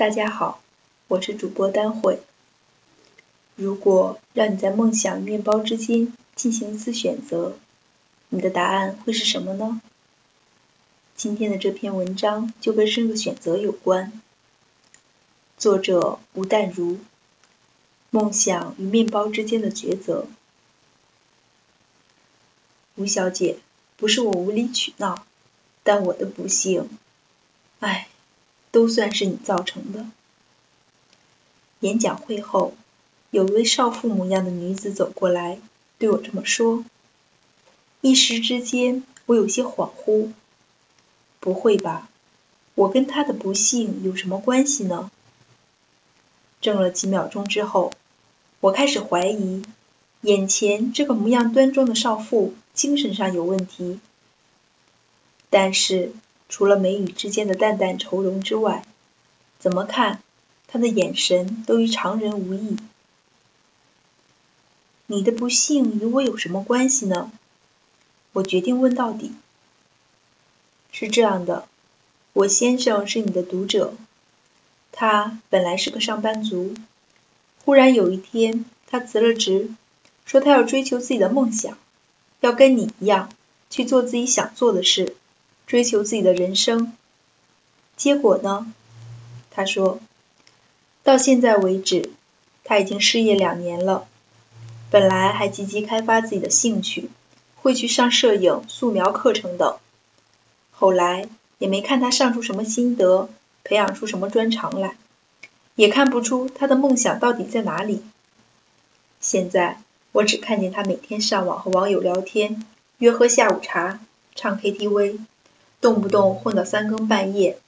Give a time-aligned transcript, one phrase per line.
[0.00, 0.62] 大家好，
[1.08, 2.20] 我是主播丹慧。
[3.54, 7.58] 如果让你在梦想与面包之间进行一次选择，
[8.30, 9.82] 你的答案会是什么呢？
[11.16, 14.10] 今天的这篇文章就跟这个选择有关。
[15.58, 16.96] 作者吴淡如，
[18.08, 20.26] 梦想与面包之间的抉择。
[22.94, 23.58] 吴小姐，
[23.98, 25.26] 不是我无理取闹，
[25.82, 26.88] 但我的不幸，
[27.80, 28.08] 唉。
[28.70, 30.06] 都算是你造成的。
[31.80, 32.74] 演讲会后，
[33.30, 35.58] 有一位少妇模样的女子走过来，
[35.98, 36.84] 对我这么说。
[38.00, 40.32] 一时之间，我有些恍惚。
[41.40, 42.08] 不会吧？
[42.74, 45.10] 我跟她的不幸有什么关系呢？
[46.60, 47.94] 怔了几秒钟之后，
[48.60, 49.62] 我开始怀疑，
[50.20, 54.00] 眼前这个模样端庄的少妇精神上有问题。
[55.48, 56.12] 但是。
[56.50, 58.84] 除了眉宇之间的淡淡愁容之外，
[59.58, 60.20] 怎么看，
[60.66, 62.76] 他的眼神都与常人无异。
[65.06, 67.30] 你的不幸与我有什么关系呢？
[68.32, 69.32] 我决定问到底。
[70.92, 71.66] 是这样的，
[72.32, 73.94] 我先生是你的读者，
[74.90, 76.74] 他本来是个上班族，
[77.64, 79.70] 忽然有一天，他辞了职，
[80.26, 81.78] 说他要追求自己的梦想，
[82.40, 83.30] 要跟你一样
[83.70, 85.16] 去做自己想做的事。
[85.70, 86.92] 追求自己的人生，
[87.96, 88.74] 结果呢？
[89.52, 90.00] 他说，
[91.04, 92.10] 到现在为止，
[92.64, 94.08] 他已经失业两年了。
[94.90, 97.08] 本来还积极开发自己的兴趣，
[97.54, 99.76] 会去上摄影、素描课程等。
[100.72, 103.30] 后来也没看他上出什么心得，
[103.62, 104.96] 培养出什么专长来，
[105.76, 108.02] 也看不出他的梦想到底在哪里。
[109.20, 109.78] 现在
[110.10, 112.66] 我只看见他每天上网和网友聊天，
[112.98, 114.00] 约喝下午茶，
[114.34, 115.20] 唱 KTV。
[115.80, 117.58] 动不动混到三更半夜，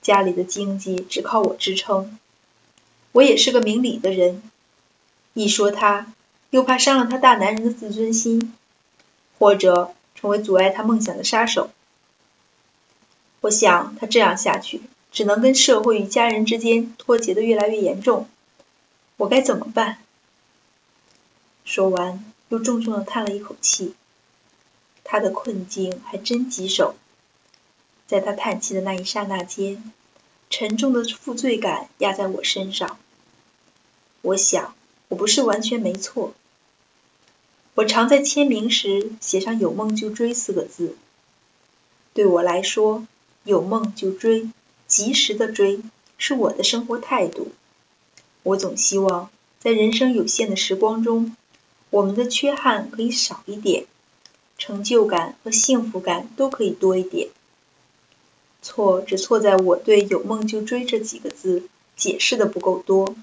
[0.00, 2.18] 家里的经济只靠我支撑。
[3.12, 4.42] 我也是个明理的人，
[5.34, 6.12] 一说他，
[6.50, 8.54] 又怕伤了他大男人的自尊心，
[9.38, 11.70] 或者成为阻碍他梦想的杀手。
[13.42, 14.80] 我想他这样下去，
[15.12, 18.28] 只能跟社会与家人之间脱节的越来越严重。
[19.16, 19.98] 我该怎么办？
[21.64, 23.94] 说完，又重重的叹了一口气。
[25.04, 26.94] 他的困境还真棘手。
[28.10, 29.92] 在他叹气的那一刹那间，
[30.50, 32.98] 沉重的负罪感压在我身上。
[34.20, 34.74] 我想，
[35.06, 36.34] 我不是完全没错。
[37.76, 40.96] 我常在签名时写上“有梦就追”四个字。
[42.12, 43.06] 对我来说，
[43.44, 44.50] 有梦就追，
[44.88, 45.80] 及时的追，
[46.18, 47.52] 是我的生活态度。
[48.42, 51.36] 我总希望，在人生有限的时光中，
[51.90, 53.84] 我们的缺憾可以少一点，
[54.58, 57.28] 成就感和幸福感都可以多一点。
[58.62, 63.14] 错只错在我对“有梦就追”这几个字解释的不够多。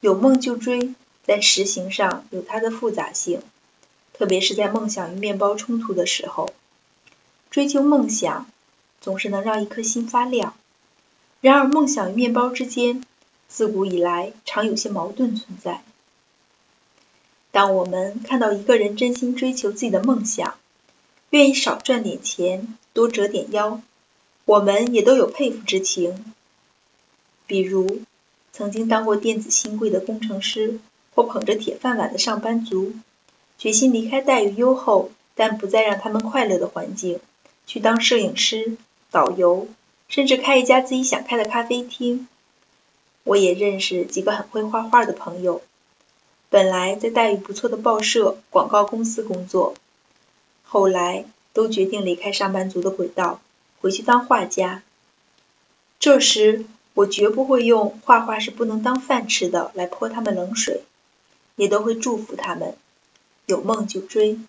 [0.00, 0.94] 有梦就追，
[1.24, 3.42] 在实行上有它的复杂性，
[4.12, 6.52] 特别是在梦想与面包冲突的时候。
[7.50, 8.46] 追求梦想
[9.00, 10.54] 总是能让一颗心发亮，
[11.40, 13.02] 然而梦想与面包之间，
[13.48, 15.82] 自古以来常有些矛盾存在。
[17.50, 20.58] 当我们看到一个人真心追求自己的梦想，
[21.30, 23.80] 愿意少赚点钱，多折点腰。
[24.46, 26.24] 我们也都有佩服之情，
[27.48, 28.00] 比如
[28.52, 30.78] 曾经当过电子新贵的工程师，
[31.16, 32.92] 或捧着铁饭碗的上班族，
[33.58, 37.18] 决心离开待遇优厚但不再让他们快乐的环境，
[37.66, 38.76] 去当摄影师、
[39.10, 39.66] 导游，
[40.08, 42.28] 甚至开一家自己想开的咖啡厅。
[43.24, 45.60] 我也认识几个很会画画的朋友，
[46.50, 49.74] 本来在待遇不错的报社、广告公司工作，
[50.62, 53.40] 后来都决定离开上班族的轨道。
[53.86, 54.82] 回去当画家。
[56.00, 60.82] 这时，我绝不会用画画是不能当饭吃的来泼他们冷水，
[61.54, 62.74] 也都会祝福他们，
[63.46, 64.40] 有梦就追。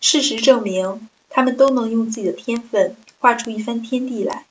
[0.00, 4.46] 事实证明，他们都能用自己的天分画出一番天地来。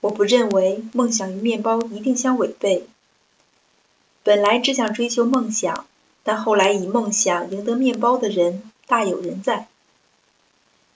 [0.00, 2.88] 我不认为梦想与面包一定相违背。
[4.22, 5.86] 本来只想追求梦想，
[6.22, 9.68] 但后来以梦想赢得面包的人大有人在。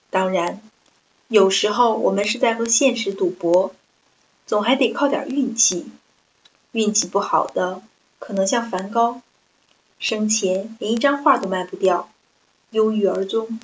[0.09, 0.66] 当然。
[1.29, 3.73] 有时候我们是在和现实赌博，
[4.45, 5.91] 总还得靠点运气。
[6.71, 7.81] 运气不好的，
[8.19, 9.21] 可能像梵高，
[9.99, 12.09] 生前连一张画都卖不掉，
[12.71, 13.59] 忧郁而终。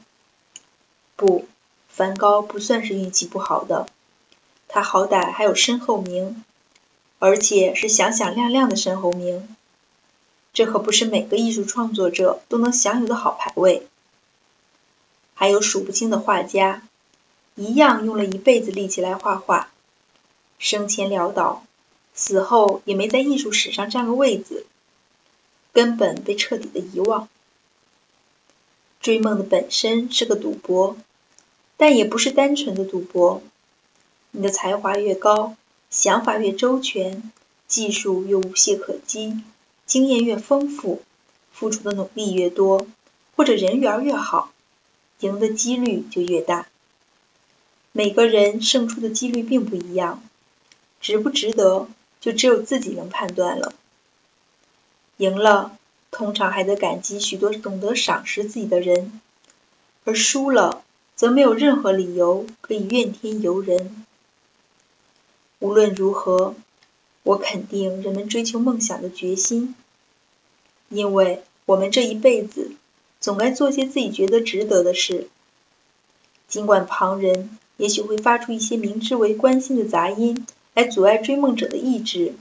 [1.15, 1.45] 不，
[1.87, 3.87] 梵高不算是运气不好的，
[4.67, 6.43] 他好歹还有身后名，
[7.19, 9.55] 而且是响响亮亮的身后名。
[10.51, 13.87] 这可不是每个艺术创作者都能享有的好牌位。
[15.33, 16.81] 还有数不清的画家。
[17.55, 19.69] 一样用了一辈子力气来画画，
[20.57, 21.63] 生前潦倒，
[22.13, 24.65] 死后也没在艺术史上占个位子，
[25.71, 27.27] 根本被彻底的遗忘。
[28.99, 30.97] 追梦的本身是个赌博，
[31.77, 33.41] 但也不是单纯的赌博。
[34.31, 35.55] 你的才华越高，
[35.91, 37.31] 想法越周全，
[37.67, 39.43] 技术越无懈可击，
[39.85, 41.03] 经验越丰富，
[41.51, 42.87] 付出的努力越多，
[43.35, 44.51] 或者人缘越好，
[45.19, 46.67] 赢的几率就越大。
[47.95, 50.23] 每个人胜出的几率并不一样，
[50.99, 51.87] 值不值得，
[52.19, 53.71] 就只有自己能判断了。
[55.17, 55.77] 赢了，
[56.09, 59.11] 通常还得感激许多懂得赏识自己的人；
[60.05, 60.83] 而输了，
[61.15, 64.03] 则没有任何理由可以怨天尤人。
[65.59, 66.55] 无论如何，
[67.21, 69.75] 我肯定人们追求梦想的决心，
[70.89, 72.71] 因为我们这一辈子
[73.21, 75.29] 总该做些自己觉得值得的事，
[76.47, 77.59] 尽管旁人。
[77.77, 82.33] 也许会发出一些明知为关心的杂音，来阻碍追梦者的意志，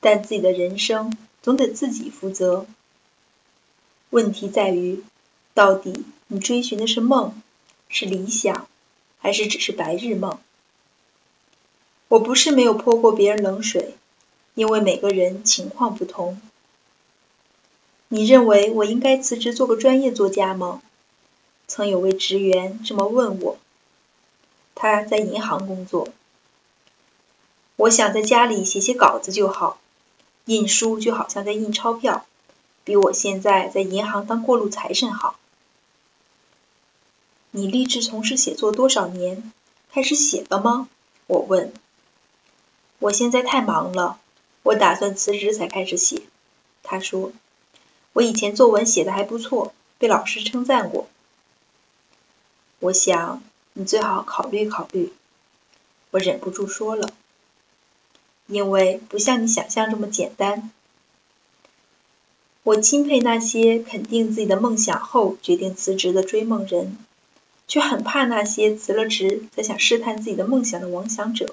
[0.00, 2.66] 但自己的人生总得自己负责。
[4.10, 5.02] 问题在于，
[5.54, 7.42] 到底你追寻的是梦，
[7.88, 8.68] 是理想，
[9.18, 10.38] 还是只是白日梦？
[12.08, 13.96] 我不是没有泼过别人冷水，
[14.54, 16.40] 因为每个人情况不同。
[18.08, 20.80] 你认为我应该辞职做个专业作家吗？
[21.66, 23.58] 曾有位职员这么问我。
[24.74, 26.08] 他在银行工作，
[27.76, 29.78] 我想在家里写写稿子就好，
[30.46, 32.26] 印书就好像在印钞票，
[32.82, 35.36] 比我现在在银行当过路财神好。
[37.52, 39.52] 你立志从事写作多少年？
[39.92, 40.88] 开始写了吗？
[41.28, 41.72] 我问。
[42.98, 44.18] 我现在太忙了，
[44.64, 46.22] 我打算辞职才开始写。
[46.82, 47.32] 他说，
[48.12, 51.06] 我以前作文写的还不错，被老师称赞过。
[52.80, 53.42] 我想。
[53.76, 55.12] 你最好考虑考虑，
[56.12, 57.12] 我忍不住说了，
[58.46, 60.70] 因为不像你想象这么简单。
[62.62, 66.96] 我钦佩那些肯定自己的梦想后决定辞职的追梦人，
[67.66, 71.52] 却很怕那些辞了职再想试探自己的梦想的妄想者。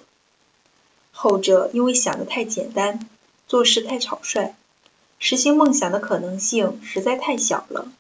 [1.11, 3.09] 后者因为想的太简单，
[3.47, 4.55] 做事太草率，
[5.17, 7.91] 实行梦想的可能性实在太小了。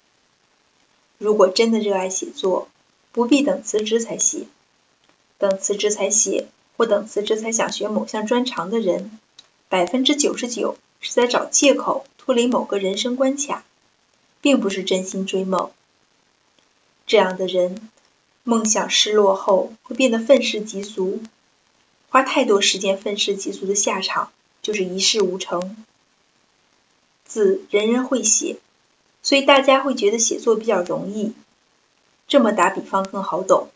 [1.17, 2.69] 如果真的热爱写作，
[3.11, 4.45] 不必等辞职才写，
[5.37, 6.47] 等辞职才写，
[6.77, 9.19] 或等辞职才想学某项专长的人，
[9.67, 13.65] 百分之九十九是在找借口脱离某个人生关卡，
[14.39, 15.71] 并不是真心追梦。
[17.05, 17.89] 这样的人，
[18.43, 21.21] 梦想失落后会变得愤世嫉俗，
[22.09, 24.31] 花太多时间愤世嫉俗的下场
[24.61, 25.85] 就是一事无成。
[27.25, 28.57] 字人人会写，
[29.21, 31.33] 所以大家会觉得写作比较容易。
[32.31, 33.67] 这么打比方更好懂。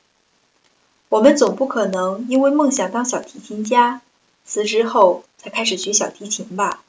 [1.09, 3.99] 我们总不可能因为梦想当小提琴家，
[4.45, 6.81] 辞职后才开始学小提琴吧？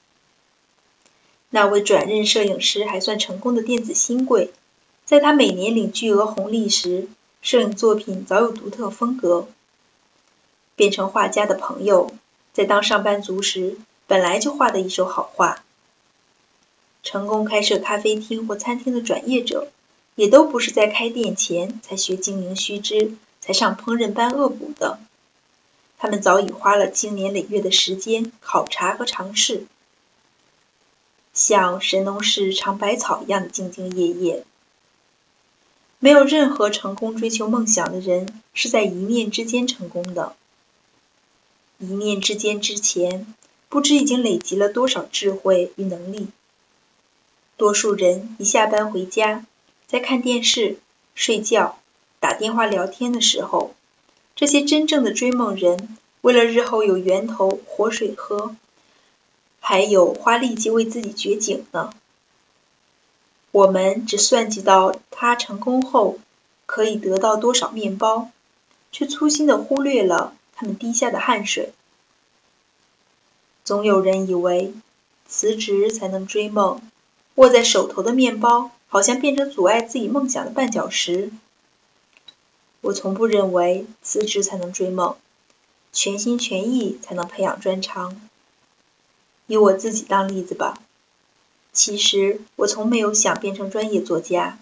[1.51, 4.53] 那位转任摄影师还算成功的电子新贵，
[5.05, 7.09] 在他每年领巨额红利时，
[7.43, 9.49] 摄影作品早有独特风格。
[10.77, 12.15] 变成画家的朋友，
[12.53, 13.77] 在当上班族时
[14.07, 15.65] 本来就画的一手好画。
[17.03, 19.67] 成功开设咖啡厅或餐厅的转业者。
[20.17, 24.99] 也都不是在开店前才学经营须知，才上烹饪班恶补的。
[25.99, 29.67] 他们早已花了经年累月的时间考察和尝试，
[31.33, 34.45] 像神农氏尝百草一样的兢兢业业。
[35.99, 40.35] 没有任何成功追求梦想的人是在一念之间成功的。
[41.79, 43.35] 一念之间之前，
[43.69, 46.29] 不知已经累积了多少智慧与能力。
[47.59, 49.45] 多数人一下班回家。
[49.87, 50.79] 在看电视、
[51.15, 51.79] 睡觉、
[52.19, 53.75] 打电话聊天的时候，
[54.35, 58.57] 这些真正的追梦人，为了日后有源头活水喝，
[59.61, 61.95] 还有花力气为自己掘井呢。
[63.53, 66.19] 我们只算计到他成功后
[66.67, 68.31] 可以得到多少面包，
[68.93, 71.73] 却粗心的忽略了他们滴下的汗水。
[73.65, 74.75] 总有人以为
[75.27, 76.83] 辞职才能追梦，
[77.37, 78.73] 握在手头的面包。
[78.89, 81.31] 好像变成阻碍自己梦想的绊脚石。
[82.81, 85.17] 我从不认为辞职才能追梦，
[85.93, 88.21] 全心全意才能培养专长。
[89.47, 90.81] 以我自己当例子吧，
[91.73, 94.59] 其实我从没有想变成专业作家。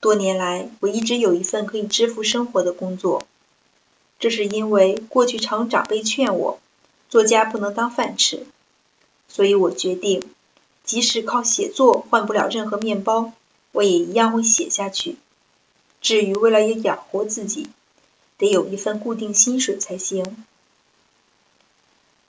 [0.00, 3.26] 多年来，我一直有一份可以支付生活的工作。
[4.18, 6.58] 这是因为过去常长辈劝我，
[7.08, 8.46] 作家不能当饭吃，
[9.28, 10.22] 所以我决定。
[10.84, 13.32] 即使靠写作换不了任何面包，
[13.72, 15.16] 我也一样会写下去。
[16.00, 17.68] 至于为了要养活自己，
[18.38, 20.44] 得有一份固定薪水才行。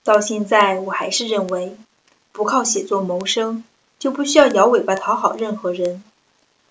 [0.03, 1.77] 到现在，我还是认为，
[2.31, 3.63] 不靠写作谋生，
[3.99, 6.03] 就不需要摇尾巴讨好任何人，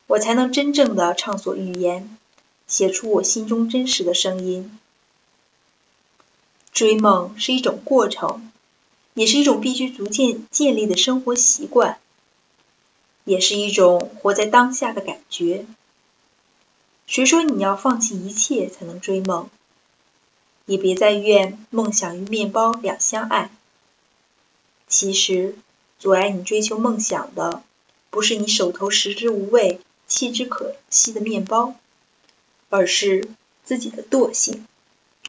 [0.06, 2.16] 我才能真正的畅所欲言，
[2.66, 4.78] 写出我心中真实的声音。
[6.72, 8.50] 追梦是一种过程，
[9.14, 11.98] 也是一种必须逐渐建立的生活习惯，
[13.26, 15.66] 也是一种活在当下的感觉。
[17.06, 19.50] 谁说你要放弃一切才能追梦？
[20.64, 23.50] 也别再怨梦想与面包两相爱。
[24.88, 25.56] 其实，
[25.98, 27.62] 阻碍你追求梦想的，
[28.10, 31.74] 不是你手头食之无味、弃之可惜的面包，
[32.68, 33.28] 而是
[33.64, 34.66] 自己的惰性。